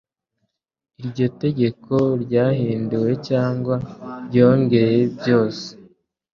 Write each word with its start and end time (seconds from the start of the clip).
iryo 1.01 1.25
tegeko 1.43 1.93
ryahinduwe 2.23 3.11
cyangwa 3.27 3.75
ryongeye 4.27 4.99
byose 5.17 5.65